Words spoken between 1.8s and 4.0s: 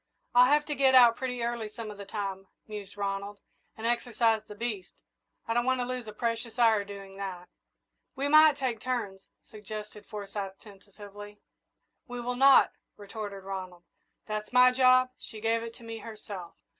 of the time," mused Ronald, "and